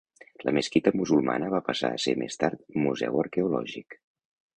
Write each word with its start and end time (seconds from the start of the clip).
La 0.47 0.51
mesquita 0.57 0.93
musulmana 1.01 1.49
va 1.55 1.59
passar 1.67 1.91
a 1.97 1.99
ser 2.05 2.15
més 2.21 2.39
tard 2.45 2.65
museu 2.87 3.21
arqueològic. 3.25 3.99